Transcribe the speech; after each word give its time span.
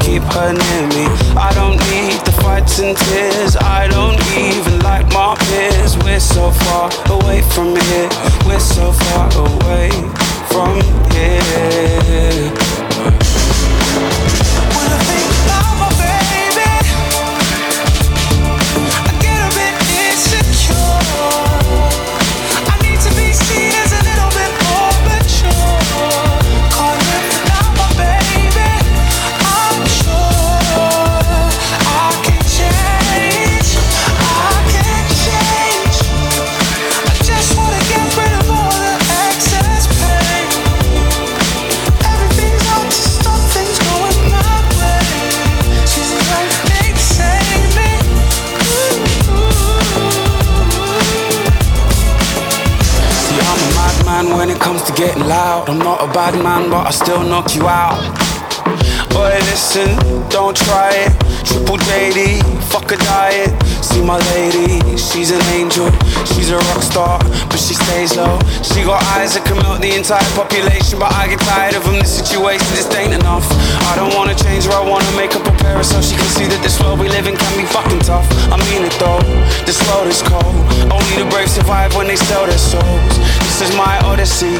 Keep 0.00 0.22
her 0.34 0.52
near 0.52 0.86
me. 0.88 1.06
I 1.36 1.52
don't 1.54 1.78
need 1.90 2.20
the 2.24 2.32
fights 2.42 2.78
and 2.80 2.96
tears, 2.96 3.56
I 3.56 3.88
don't 3.88 4.20
even 4.36 4.80
like 4.80 5.06
my 5.12 5.36
peers. 5.46 5.96
We're 5.98 6.20
so 6.20 6.50
far 6.50 6.90
away 7.10 7.42
from 7.42 7.76
here, 7.76 8.08
we're 8.46 8.60
so 8.60 8.92
far 8.92 9.28
away 9.46 9.90
from 10.50 10.80
here. 11.12 12.61
Loud. 55.62 55.70
I'm 55.70 55.78
not 55.78 56.02
a 56.02 56.12
bad 56.12 56.34
man, 56.42 56.70
but 56.70 56.86
I 56.86 56.90
still 56.90 57.22
knock 57.22 57.54
you 57.54 57.66
out. 57.66 57.98
Boy, 59.10 59.34
listen, 59.50 59.96
don't 60.30 60.56
try 60.56 60.90
it. 60.92 61.12
Triple 61.44 61.76
JD, 61.76 62.40
fuck 62.70 62.90
a 62.92 62.96
diet. 62.96 63.50
See 63.82 64.02
my 64.02 64.18
lady, 64.32 64.96
she's 64.96 65.30
an 65.30 65.42
angel. 65.52 65.90
She's 66.24 66.50
a 66.50 66.56
rock 66.56 66.82
star, 66.82 67.18
but 67.50 67.58
she 67.58 67.74
stays 67.74 68.16
low. 68.16 68.38
She 68.62 68.82
got 68.84 69.02
eyes 69.18 69.34
that 69.34 69.44
can 69.44 69.56
melt 69.58 69.82
the 69.82 69.94
entire 69.94 70.24
population, 70.32 70.98
but 70.98 71.12
I 71.12 71.28
get 71.28 71.40
tired 71.40 71.74
of 71.74 71.84
them. 71.84 71.98
The 71.98 72.08
situation 72.08 72.66
just 72.72 72.94
ain't 72.94 73.12
enough. 73.12 73.44
I 73.92 73.96
don't 73.96 74.14
wanna 74.14 74.34
change 74.34 74.64
her, 74.64 74.72
I 74.72 74.80
wanna 74.80 75.12
make 75.16 75.34
her 75.34 75.44
prepare 75.44 75.82
so 75.84 76.00
she 76.00 76.16
can 76.16 76.30
see 76.32 76.46
that 76.48 76.62
this 76.62 76.80
world 76.80 77.00
we 77.00 77.08
live 77.08 77.26
in 77.26 77.36
can 77.36 77.52
be 77.58 77.66
fucking 77.68 78.00
tough. 78.00 78.24
I 78.48 78.56
mean 78.70 78.86
it 78.88 78.96
though, 78.96 79.20
this 79.68 79.76
world 79.90 80.08
is 80.08 80.22
cold. 80.24 80.56
Only 80.88 81.14
the 81.20 81.28
brave 81.28 81.50
survive 81.50 81.94
when 81.94 82.06
they 82.06 82.16
sell 82.16 82.46
their 82.46 82.56
souls. 82.56 83.41
This 83.62 83.70
is 83.70 83.76
my 83.76 83.96
odyssey. 84.00 84.56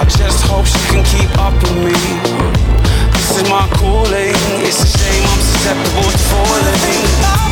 I 0.00 0.04
just 0.04 0.42
hope 0.46 0.64
she 0.64 0.78
can 0.88 1.04
keep 1.04 1.28
up 1.36 1.52
with 1.62 1.76
me. 1.76 1.92
This 3.12 3.36
is 3.36 3.50
my 3.50 3.68
calling. 3.74 4.32
It's 4.64 4.82
a 4.82 4.98
shame 4.98 5.24
I'm 5.28 5.40
susceptible 5.42 6.10
to 6.10 6.18
falling. 6.30 7.45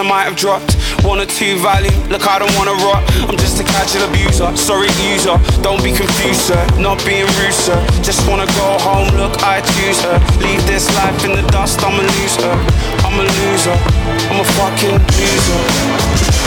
I 0.00 0.02
might 0.02 0.24
have 0.24 0.34
dropped 0.36 0.80
one 1.04 1.20
or 1.20 1.26
two 1.26 1.58
value. 1.58 1.92
Look, 2.08 2.26
I 2.26 2.38
don't 2.38 2.54
wanna 2.56 2.72
rot. 2.88 3.04
I'm 3.28 3.36
just 3.36 3.60
a 3.60 3.64
casual 3.64 4.08
abuser. 4.08 4.48
Sorry, 4.56 4.88
user. 5.04 5.36
Don't 5.60 5.84
be 5.84 5.92
confused, 5.92 6.40
sir. 6.40 6.56
Not 6.80 7.04
being 7.04 7.26
rude, 7.36 7.52
sir. 7.52 7.76
Just 8.00 8.26
wanna 8.26 8.46
go 8.56 8.68
home. 8.80 9.12
Look, 9.20 9.36
I 9.44 9.60
choose 9.60 10.00
her. 10.00 10.16
Leave 10.40 10.64
this 10.66 10.88
life 10.96 11.22
in 11.26 11.32
the 11.36 11.44
dust. 11.52 11.84
I'm 11.84 12.00
a 12.00 12.04
loser. 12.16 12.54
I'm 13.04 13.20
a 13.20 13.28
loser. 13.28 13.76
I'm 14.32 14.40
a 14.40 14.46
fucking 14.56 14.96
loser. 15.20 15.60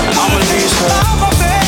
And 0.09 0.17
I'm 0.17 0.33
a. 0.41 1.62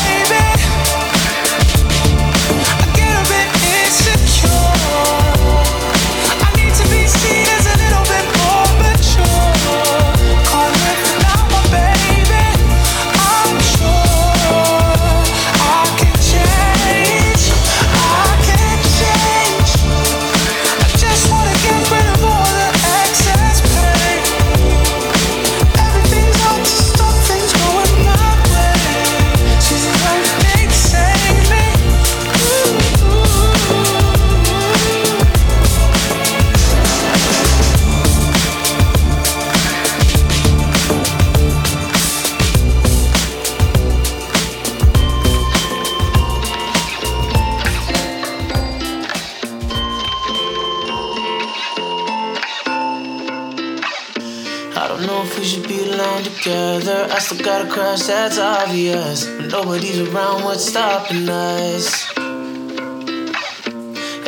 still 57.26 57.44
gotta 57.44 57.68
crash, 57.68 58.02
that's 58.02 58.38
obvious. 58.38 59.26
When 59.26 59.48
nobody's 59.48 59.98
around, 59.98 60.44
what's 60.44 60.64
stopping 60.64 61.28
us? 61.28 62.06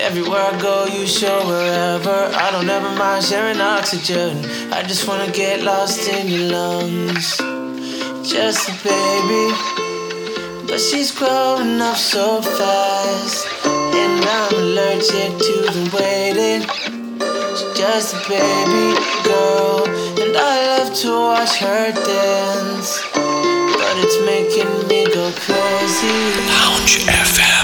Everywhere 0.01 0.41
I 0.41 0.59
go, 0.61 0.87
you 0.87 1.07
show 1.07 1.47
wherever. 1.47 2.19
I 2.35 2.51
don't 2.51 2.69
ever 2.69 2.91
mind 2.97 3.25
sharing 3.25 3.61
oxygen. 3.61 4.45
I 4.73 4.83
just 4.83 5.07
wanna 5.07 5.31
get 5.31 5.63
lost 5.63 6.09
in 6.09 6.27
your 6.27 6.51
lungs. 6.51 7.37
Just 8.29 8.69
a 8.69 8.75
baby, 8.83 9.47
but 10.67 10.81
she's 10.81 11.13
growing 11.13 11.81
up 11.81 11.97
so 11.97 12.43
fast. 12.43 13.47
And 13.65 14.25
I'm 14.25 14.55
allergic 14.55 15.39
to 15.47 15.55
the 15.75 15.85
waiting. 15.95 16.63
She's 17.57 17.79
just 17.79 18.15
a 18.15 18.21
baby 18.29 18.99
girl. 19.23 20.18
I 20.41 20.79
love 20.79 20.95
to 20.95 21.11
watch 21.21 21.57
her 21.57 21.93
dance. 21.93 23.03
But 23.13 23.95
it's 23.99 24.19
making 24.25 24.89
me 24.89 25.05
go 25.13 25.33
crazy. 25.33 26.15
Lounge 26.49 27.05
FM. 27.07 27.58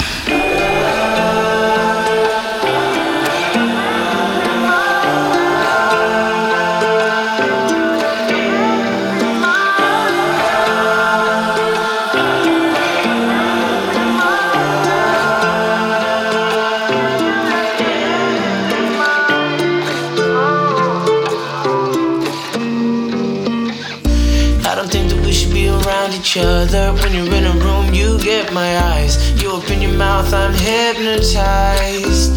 I'm 30.35 30.53
hypnotized. 30.53 32.31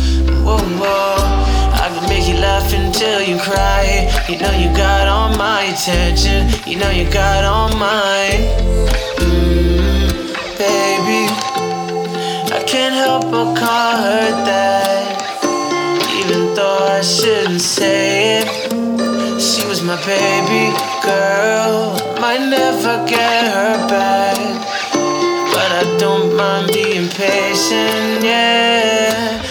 Whoa, 0.45 0.59
whoa. 0.81 2.09
make 2.09 2.29
you 2.29 2.39
laugh 2.41 2.73
until 2.73 3.21
you 3.21 3.37
cry. 3.39 4.09
You 4.29 4.39
know 4.39 4.53
you 4.53 4.69
got 4.77 5.09
all 5.09 5.37
my 5.37 5.65
attention. 5.65 6.49
You 6.67 6.79
know 6.79 6.91
you 6.91 7.11
got 7.11 7.45
all 7.45 7.71
mine. 7.77 8.43
Mm, 9.19 10.09
baby, 10.57 11.23
I 12.55 12.63
can't 12.67 12.95
help 12.95 13.25
but 13.33 13.57
call 13.59 13.97
her 14.07 14.31
that. 14.49 15.19
Even 16.19 16.55
though 16.55 16.79
I 16.99 17.01
shouldn't 17.01 17.61
say 17.61 18.39
it. 18.39 18.49
She 19.41 19.67
was 19.67 19.83
my 19.83 19.97
baby 20.07 20.65
girl. 21.03 21.99
Might 22.21 22.49
never 22.49 23.05
get 23.07 23.45
her 23.55 23.89
back. 23.89 24.68
Don't 25.99 26.37
mind 26.37 26.71
being 26.73 27.09
patient, 27.09 28.23
yeah. 28.23 29.48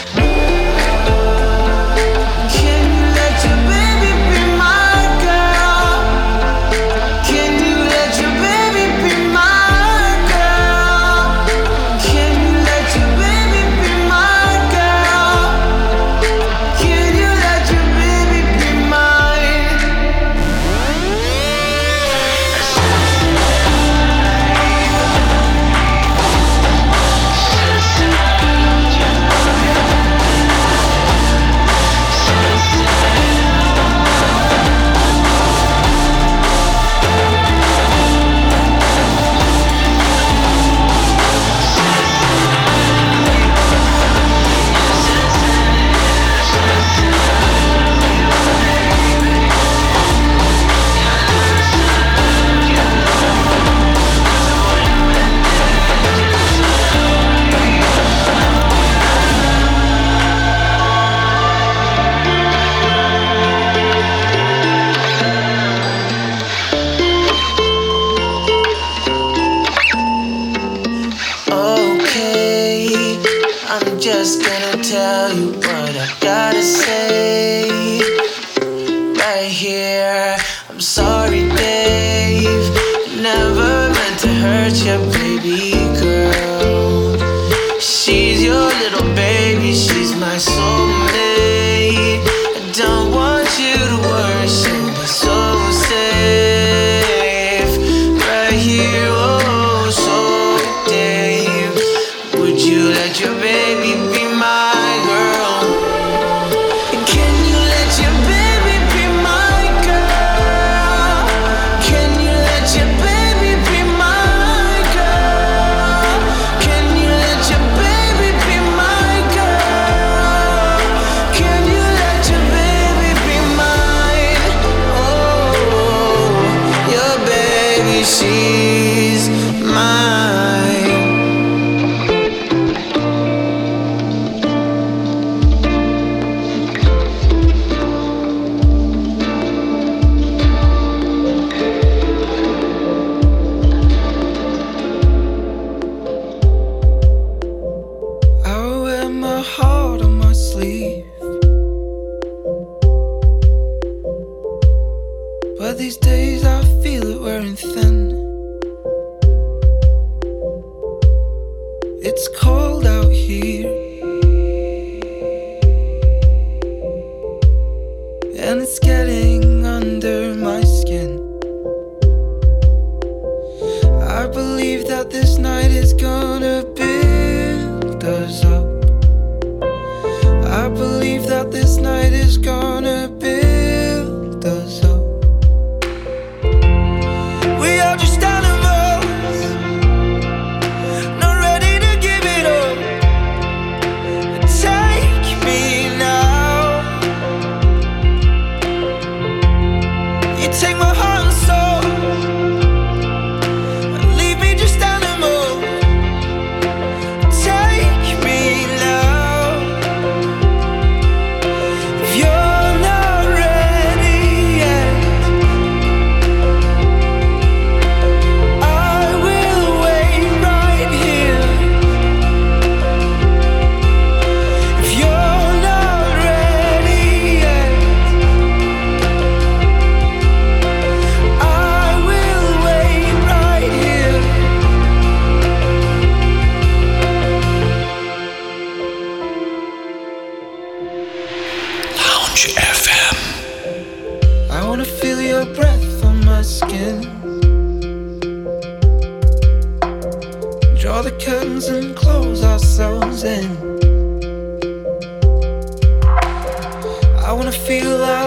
I 257.69 257.81
believe 257.81 258.26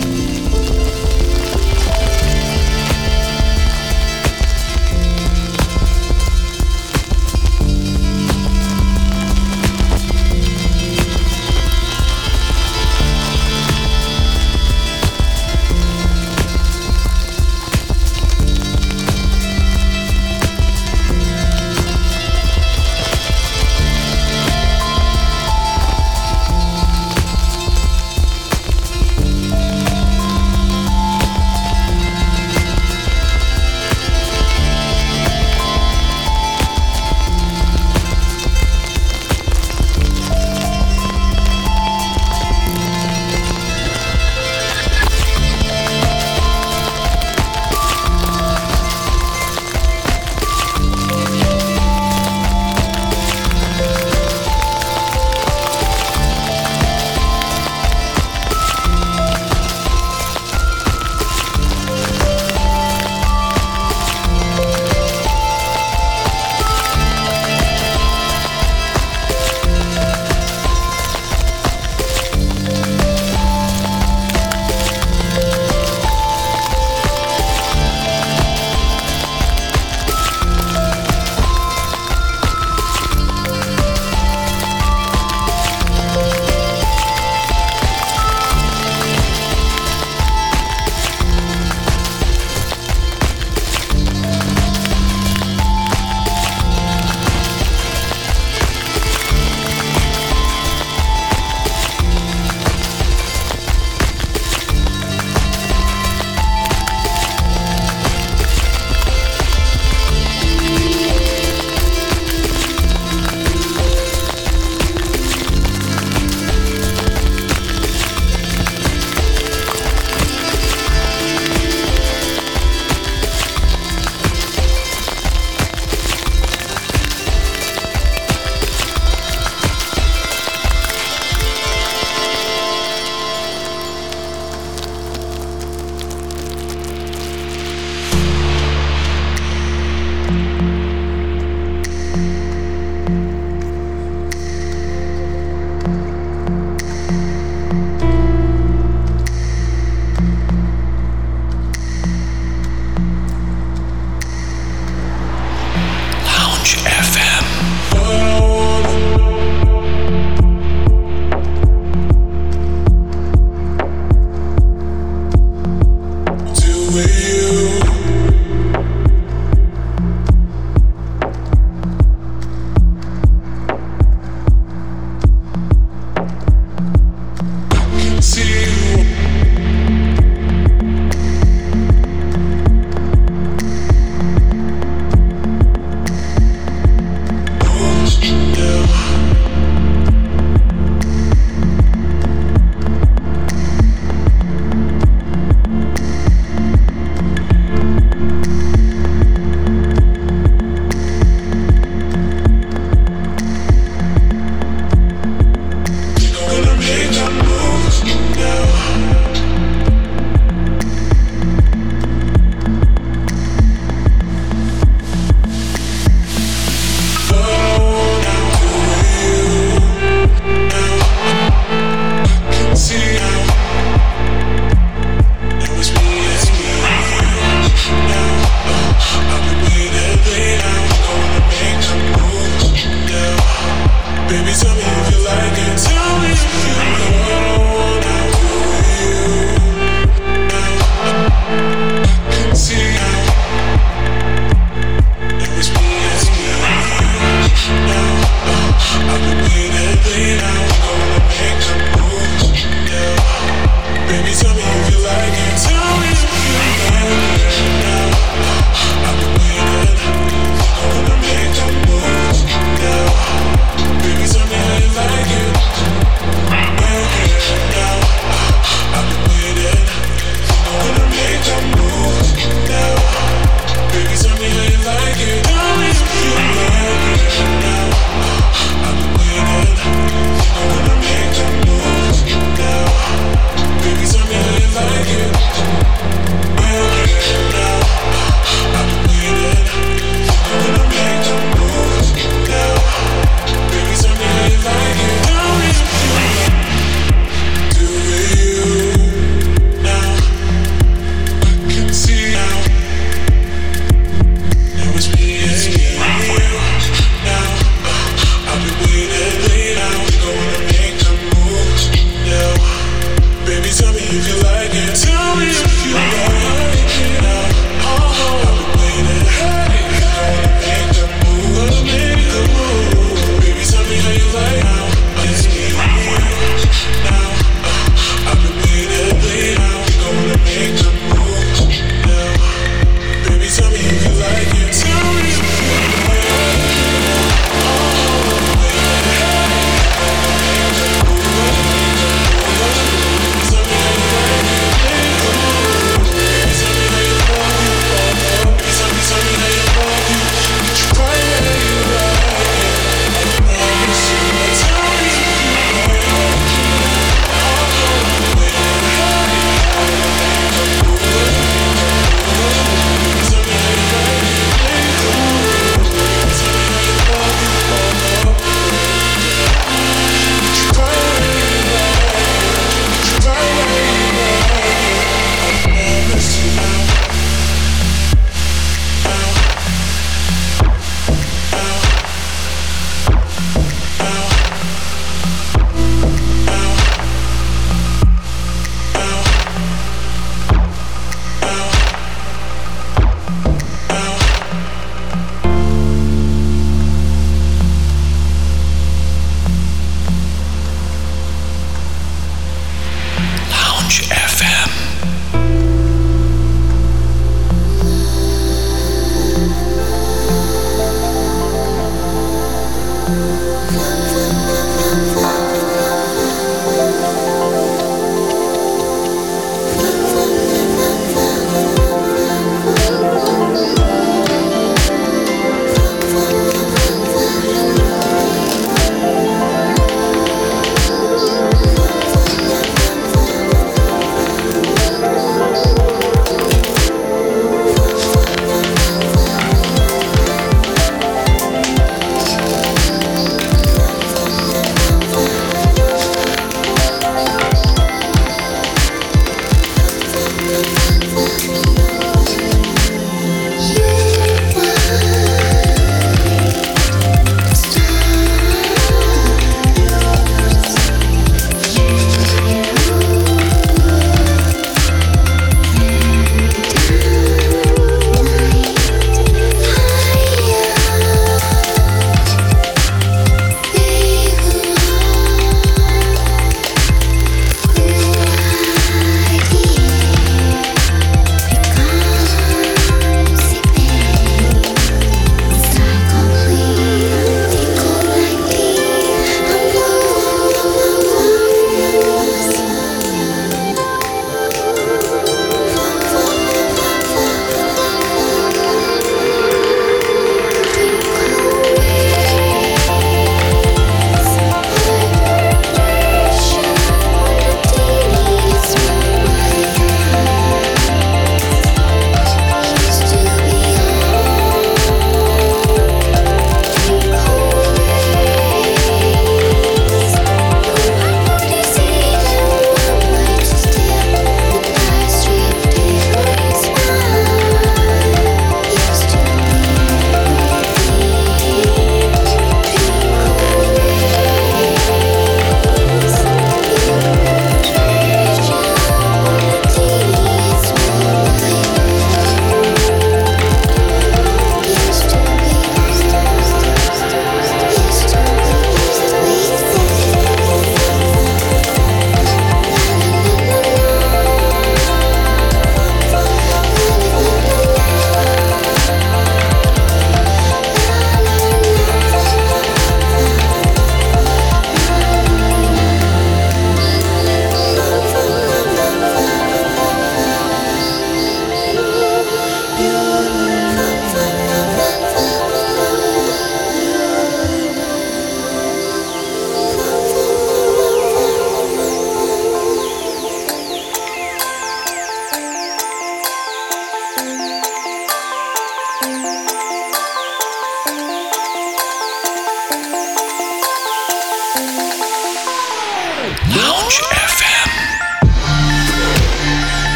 FM. 596.99 597.80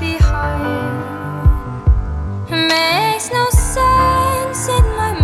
Behind. 0.00 1.04
It 2.48 2.68
makes 2.68 3.30
no 3.30 3.48
sense 3.50 4.68
in 4.68 4.84
my 4.96 5.12
mind, 5.12 5.23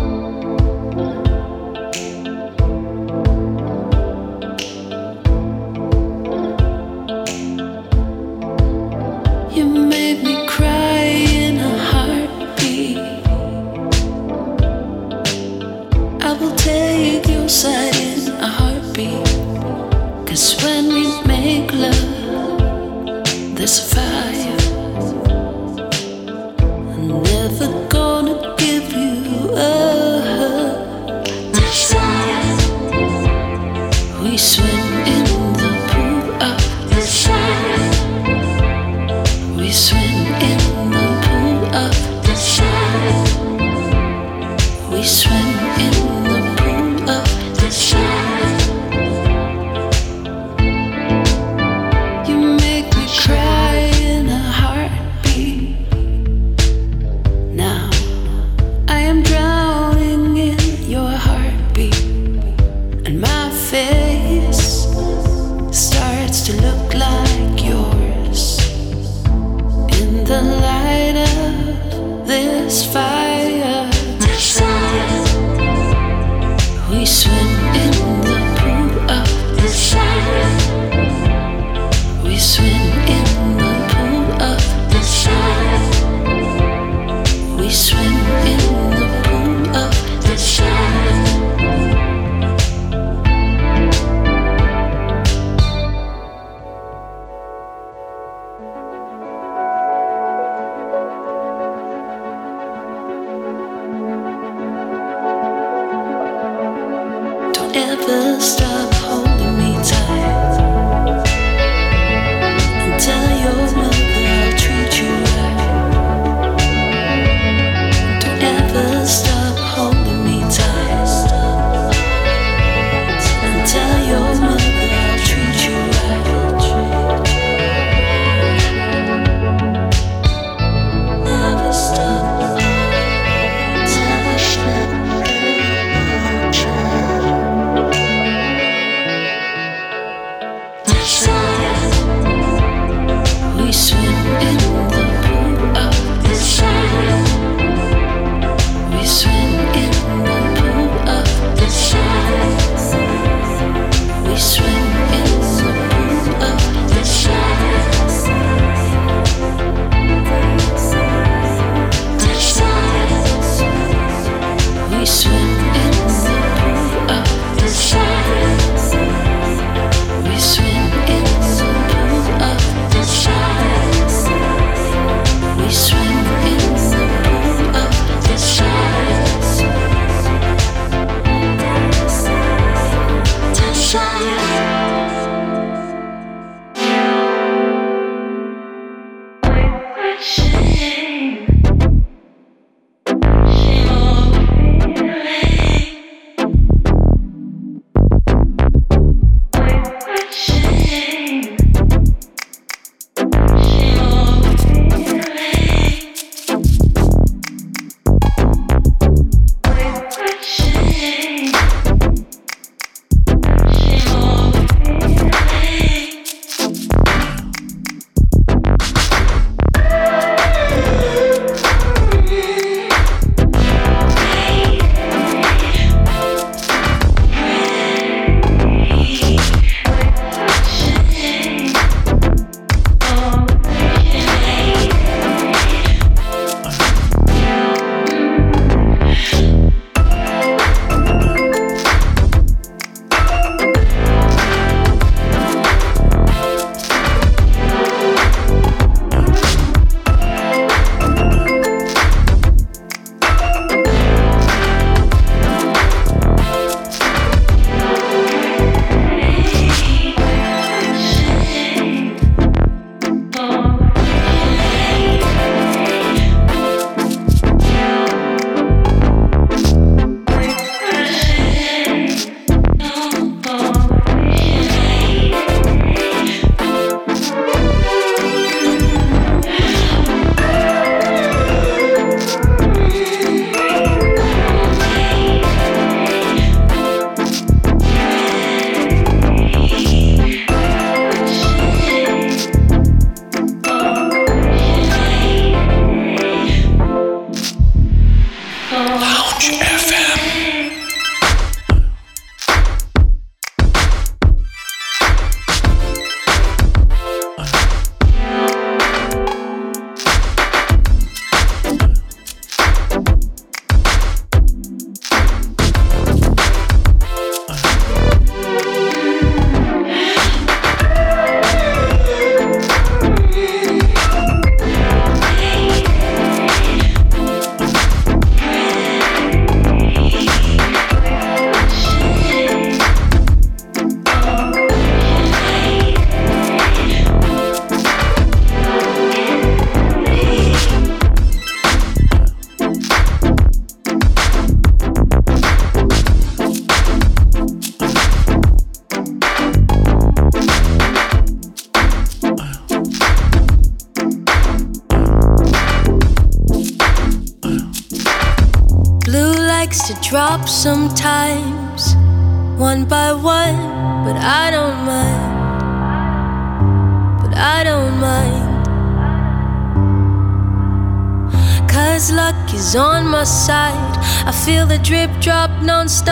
drop 375.21 375.51
non-stop. 375.61 376.10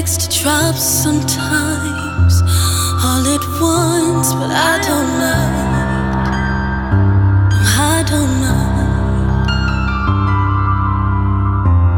likes 0.00 0.16
to 0.16 0.28
drop 0.42 0.74
sometimes 0.76 2.40
all 3.04 3.24
at 3.36 3.44
once, 3.60 4.32
but 4.32 4.50
I 4.50 4.78
don't 4.88 5.10
mind. 5.20 6.26
I 7.92 8.02
don't 8.10 8.34
mind. 8.40 9.50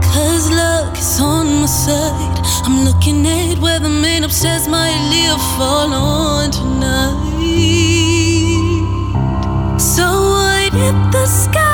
Cause 0.03 0.51
luck 0.51 0.99
is 0.99 1.21
on 1.21 1.47
my 1.61 1.67
side. 1.67 2.41
I'm 2.67 2.85
looking 2.85 3.25
at 3.25 3.59
where 3.61 3.79
the 3.79 3.89
man 3.89 4.25
upstairs 4.25 4.67
might 4.67 4.99
live 5.15 5.41
fall 5.57 5.93
on 5.93 6.51
tonight. 6.51 7.21
So 9.79 10.03
wide 10.03 10.75
if 10.75 11.13
the 11.13 11.27
sky? 11.27 11.72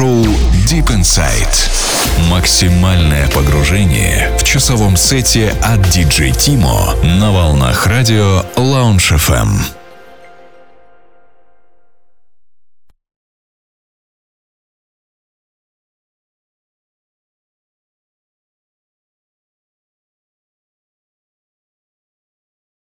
Радиошоу 0.00 0.24
Deep 0.68 0.86
Inside. 0.86 2.30
Максимальное 2.30 3.28
погружение 3.28 4.34
в 4.38 4.44
часовом 4.44 4.96
сете 4.96 5.54
от 5.62 5.80
DJ 5.80 6.30
Timo 6.30 7.04
на 7.04 7.30
волнах 7.30 7.86
радио 7.86 8.44
Lounge 8.56 9.16
FM. 9.16 9.79